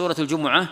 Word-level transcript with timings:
سورة 0.00 0.16
الجمعة 0.18 0.68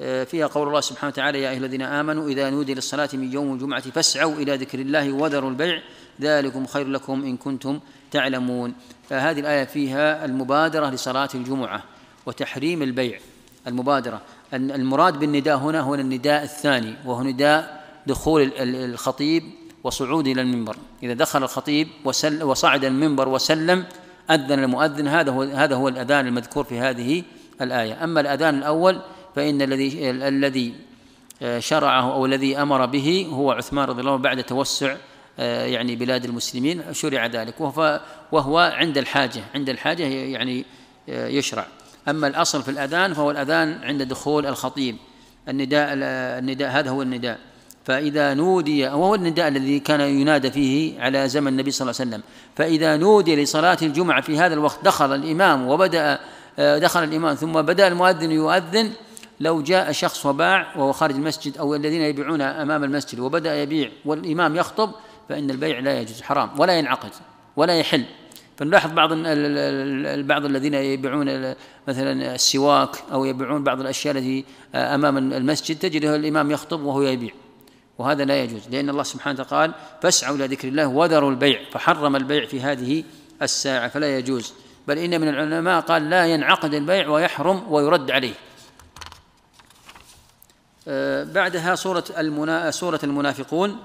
آه، 0.00 0.24
فيها 0.24 0.46
قول 0.46 0.68
الله 0.68 0.80
سبحانه 0.80 1.12
وتعالى 1.12 1.42
يا 1.42 1.50
أيها 1.50 1.58
الذين 1.58 1.82
آمنوا 1.82 2.28
إذا 2.28 2.50
نودي 2.50 2.74
للصلاة 2.74 3.08
من 3.12 3.32
يوم 3.32 3.54
الجمعة 3.54 3.80
فاسعوا 3.80 4.34
إلى 4.34 4.56
ذكر 4.56 4.78
الله 4.78 5.12
وذروا 5.12 5.50
البيع 5.50 5.82
ذلكم 6.20 6.66
خير 6.66 6.88
لكم 6.88 7.24
إن 7.24 7.36
كنتم 7.36 7.80
تعلمون. 8.10 8.74
فهذه 9.08 9.40
الآية 9.40 9.64
فيها 9.64 10.24
المبادرة 10.24 10.90
لصلاة 10.90 11.28
الجمعة 11.34 11.82
وتحريم 12.26 12.82
البيع. 12.82 13.18
المبادرة 13.66 14.20
المراد 14.54 15.18
بالنداء 15.18 15.56
هنا 15.56 15.80
هو 15.80 15.94
النداء 15.94 16.42
الثاني 16.42 16.94
وهو 17.04 17.22
نداء 17.22 17.84
دخول 18.06 18.52
الخطيب 18.58 19.42
وصعود 19.84 20.26
إلى 20.26 20.40
المنبر. 20.42 20.76
إذا 21.02 21.12
دخل 21.12 21.42
الخطيب 21.42 21.88
وصعد 22.42 22.84
المنبر 22.84 23.28
وسلم 23.28 23.84
أذن 24.30 24.64
المؤذن. 24.64 25.08
هذا 25.08 25.30
هو 25.30 25.42
هذا 25.42 25.76
هو 25.76 25.88
الأذان 25.88 26.26
المذكور 26.26 26.64
في 26.64 26.78
هذه 26.78 27.22
الآية. 27.60 28.04
أما 28.04 28.20
الأذان 28.20 28.58
الأول 28.58 29.00
فإن 29.36 29.62
الذي 29.62 30.10
الذي 30.10 30.74
آه، 31.42 31.58
شرعه 31.58 32.12
أو 32.12 32.26
الذي 32.26 32.56
أمر 32.62 32.86
به 32.86 33.28
هو 33.32 33.52
عثمان 33.52 33.84
رضي 33.84 34.00
الله 34.00 34.12
عنه 34.12 34.22
بعد 34.22 34.44
توسع 34.44 34.96
آه، 35.38 35.66
يعني 35.66 35.96
بلاد 35.96 36.24
المسلمين 36.24 36.82
شرع 36.92 37.26
ذلك. 37.26 37.60
وهو, 37.60 38.00
وهو 38.32 38.58
عند 38.58 38.98
الحاجة 38.98 39.42
عند 39.54 39.68
الحاجة 39.68 40.02
يعني 40.02 40.64
آه، 41.08 41.28
يشرع. 41.28 41.66
أما 42.08 42.26
الأصل 42.26 42.62
في 42.62 42.70
الأذان 42.70 43.14
فهو 43.14 43.30
الأذان 43.30 43.78
عند 43.82 44.02
دخول 44.02 44.46
الخطيب. 44.46 44.96
النداء 45.48 45.88
النداء 46.38 46.70
هذا 46.70 46.90
هو 46.90 47.02
النداء. 47.02 47.38
فإذا 47.84 48.34
نودي 48.34 48.84
وهو 48.84 49.14
النداء 49.14 49.48
الذي 49.48 49.80
كان 49.80 50.00
ينادى 50.00 50.50
فيه 50.50 51.00
على 51.00 51.28
زمن 51.28 51.48
النبي 51.48 51.70
صلى 51.70 51.90
الله 51.90 52.00
عليه 52.00 52.10
وسلم. 52.10 52.22
فإذا 52.56 52.96
نودي 52.96 53.42
لصلاة 53.42 53.78
الجمعة 53.82 54.20
في 54.20 54.38
هذا 54.38 54.54
الوقت 54.54 54.84
دخل 54.84 55.14
الإمام 55.14 55.68
وبدأ 55.68 56.20
دخل 56.58 57.04
الإمام 57.04 57.34
ثم 57.34 57.52
بدأ 57.52 57.88
المؤذن 57.88 58.30
يؤذن 58.30 58.92
لو 59.40 59.62
جاء 59.62 59.92
شخص 59.92 60.26
وباع 60.26 60.76
وهو 60.76 60.92
خارج 60.92 61.14
المسجد 61.14 61.58
أو 61.58 61.74
الذين 61.74 62.02
يبيعون 62.02 62.40
أمام 62.40 62.84
المسجد 62.84 63.20
وبدأ 63.20 63.62
يبيع 63.62 63.90
والإمام 64.04 64.56
يخطب 64.56 64.90
فإن 65.28 65.50
البيع 65.50 65.78
لا 65.78 66.00
يجوز 66.00 66.22
حرام 66.22 66.60
ولا 66.60 66.78
ينعقد 66.78 67.10
ولا 67.56 67.78
يحل. 67.78 68.04
فنلاحظ 68.56 68.90
بعض 68.92 69.08
بعض 70.26 70.44
الذين 70.44 70.74
يبيعون 70.74 71.54
مثلا 71.88 72.34
السواك 72.34 72.96
أو 73.12 73.24
يبيعون 73.24 73.64
بعض 73.64 73.80
الأشياء 73.80 74.16
التي 74.16 74.44
أمام 74.74 75.18
المسجد 75.18 75.78
تجد 75.78 76.04
الإمام 76.04 76.50
يخطب 76.50 76.82
وهو 76.82 77.02
يبيع. 77.02 77.30
وهذا 77.98 78.24
لا 78.24 78.42
يجوز 78.42 78.68
لأن 78.70 78.90
الله 78.90 79.02
سبحانه 79.02 79.40
وتعالى 79.40 79.72
قال 79.72 79.74
فاسعوا 80.02 80.36
إلى 80.36 80.46
ذكر 80.46 80.68
الله 80.68 80.86
وذروا 80.86 81.30
البيع 81.30 81.60
فحرم 81.72 82.16
البيع 82.16 82.46
في 82.46 82.60
هذه 82.60 83.04
الساعة 83.42 83.88
فلا 83.88 84.18
يجوز. 84.18 84.52
بل 84.88 84.98
إن 84.98 85.20
من 85.20 85.28
العلماء 85.28 85.80
قال 85.80 86.10
لا 86.10 86.26
ينعقد 86.26 86.74
البيع 86.74 87.08
ويحرم 87.08 87.72
ويرد 87.72 88.10
عليه. 88.10 88.34
آه، 90.88 91.24
بعدها 91.24 91.74
سورة 91.74 92.04
المنا... 92.18 92.70
سورة 92.70 93.00
المنافقون. 93.04 93.82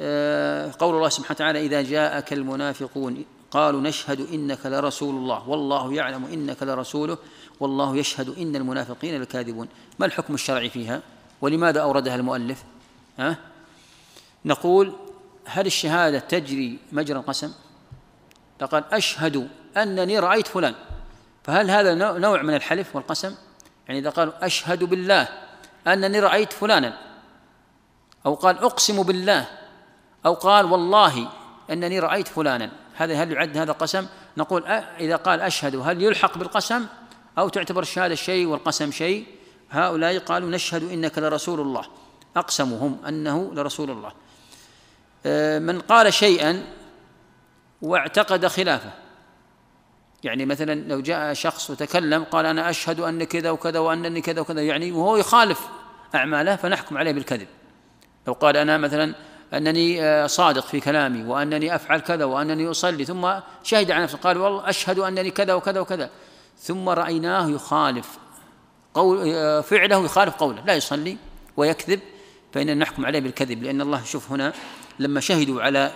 آه، 0.00 0.72
قول 0.78 0.96
الله 0.96 1.08
سبحانه 1.08 1.30
وتعالى 1.30 1.66
إذا 1.66 1.82
جاءك 1.82 2.32
المنافقون 2.32 3.24
قالوا 3.50 3.80
نشهد 3.80 4.20
إنك 4.32 4.66
لرسول 4.66 5.14
الله 5.14 5.48
والله 5.48 5.94
يعلم 5.94 6.24
إنك 6.24 6.62
لرسوله 6.62 7.18
والله 7.60 7.96
يشهد 7.96 8.38
إن 8.38 8.56
المنافقين 8.56 9.22
لكاذبون. 9.22 9.68
ما 9.98 10.06
الحكم 10.06 10.34
الشرعي 10.34 10.70
فيها؟ 10.70 11.02
ولماذا 11.40 11.80
أوردها 11.80 12.14
المؤلف؟ 12.14 12.64
ها؟ 13.18 13.36
نقول 14.44 14.92
هل 15.44 15.66
الشهادة 15.66 16.18
تجري 16.18 16.78
مجرى 16.92 17.18
القسم؟ 17.18 17.52
لقد 18.60 18.84
أشهد 18.92 19.48
أنني 19.76 20.18
رأيت 20.18 20.46
فلان. 20.46 20.74
فهل 21.44 21.70
هذا 21.70 21.94
نوع 22.18 22.42
من 22.42 22.54
الحلف 22.54 22.96
والقسم؟ 22.96 23.34
يعني 23.88 24.00
إذا 24.00 24.10
قالوا 24.10 24.46
أشهد 24.46 24.84
بالله 24.84 25.28
أنني 25.86 26.20
رأيت 26.20 26.52
فلانا. 26.52 26.98
أو 28.26 28.34
قال 28.34 28.58
أقسم 28.58 29.02
بالله. 29.02 29.48
أو 30.26 30.34
قال 30.34 30.64
والله 30.64 31.28
أنني 31.70 31.98
رأيت 31.98 32.28
فلانا. 32.28 32.70
هذا 32.94 33.14
هل 33.14 33.32
يعد 33.32 33.56
هذا 33.56 33.72
قسم؟ 33.72 34.06
نقول 34.36 34.66
إذا 35.00 35.16
قال 35.16 35.40
أشهد 35.40 35.76
هل 35.76 36.02
يلحق 36.02 36.38
بالقسم؟ 36.38 36.86
أو 37.38 37.48
تعتبر 37.48 37.82
الشهادة 37.82 38.14
شيء 38.14 38.46
والقسم 38.46 38.90
شيء؟ 38.90 39.26
هؤلاء 39.70 40.18
قالوا 40.18 40.50
نشهد 40.50 40.92
إنك 40.92 41.18
لرسول 41.18 41.60
الله. 41.60 41.84
أقسموا 42.36 42.78
هم 42.78 42.98
أنه 43.08 43.50
لرسول 43.54 43.90
الله. 43.90 44.12
آه، 45.26 45.58
من 45.58 45.80
قال 45.80 46.14
شيئا 46.14 46.64
واعتقد 47.82 48.46
خلافه. 48.46 49.03
يعني 50.24 50.46
مثلا 50.46 50.74
لو 50.74 51.00
جاء 51.00 51.32
شخص 51.32 51.70
وتكلم 51.70 52.24
قال 52.24 52.46
أنا 52.46 52.70
أشهد 52.70 53.00
أن 53.00 53.24
كذا 53.24 53.50
وكذا 53.50 53.78
وأنني 53.78 54.20
كذا 54.20 54.40
وكذا 54.40 54.62
يعني 54.62 54.92
وهو 54.92 55.16
يخالف 55.16 55.60
أعماله 56.14 56.56
فنحكم 56.56 56.98
عليه 56.98 57.12
بالكذب. 57.12 57.46
لو 58.26 58.32
قال 58.32 58.56
أنا 58.56 58.78
مثلا 58.78 59.14
أنني 59.54 60.02
آه، 60.02 60.26
صادق 60.26 60.66
في 60.66 60.80
كلامي 60.80 61.24
وأنني 61.24 61.74
أفعل 61.74 62.00
كذا 62.00 62.24
وأنني 62.24 62.70
أصلي 62.70 63.04
ثم 63.04 63.30
شهد 63.62 63.90
على 63.90 64.02
نفسه 64.02 64.18
قال 64.18 64.38
والله 64.38 64.68
أشهد 64.68 64.98
أنني 64.98 65.30
كذا 65.30 65.54
وكذا 65.54 65.80
وكذا 65.80 66.10
ثم 66.58 66.88
رأيناه 66.88 67.50
يخالف 67.50 68.18
قول 68.94 69.32
آه، 69.34 69.60
فعله 69.60 70.04
يخالف 70.04 70.34
قوله 70.34 70.64
لا 70.64 70.74
يصلي 70.74 71.16
ويكذب 71.56 72.00
فإننا 72.52 72.74
نحكم 72.74 73.06
عليه 73.06 73.20
بالكذب 73.20 73.62
لأن 73.62 73.80
الله 73.80 74.04
شوف 74.04 74.30
هنا 74.30 74.52
لما 74.98 75.20
شهدوا 75.20 75.62
على 75.62 75.92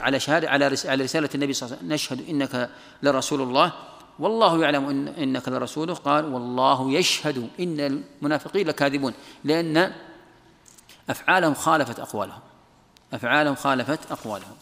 على 0.00 0.20
شهادة 0.20 0.50
على 0.50 0.68
رسالة 0.68 1.28
النبي 1.34 1.52
صلى 1.52 1.66
الله 1.66 1.76
عليه 1.76 1.86
وسلم 1.86 1.92
نشهد 1.92 2.28
إنك 2.28 2.70
لرسول 3.02 3.42
الله. 3.42 3.72
والله 4.18 4.62
يعلم 4.62 4.88
إن 4.88 5.08
إنك 5.08 5.48
لرسوله. 5.48 5.94
قال 5.94 6.34
والله 6.34 6.90
يشهد 6.90 7.50
إن 7.60 7.80
المنافقين 7.80 8.66
لكاذبون 8.68 9.14
لأن 9.44 9.92
أفعالهم 11.10 11.54
خالفت 11.54 12.00
أقوالهم. 12.00 12.40
أفعالهم 13.12 13.54
خالفت 13.54 14.12
أقوالهم. 14.12 14.56